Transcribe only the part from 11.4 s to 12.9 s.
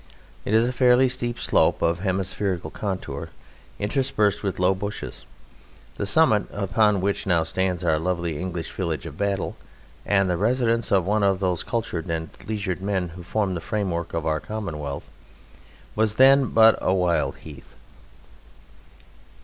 cultured and leisured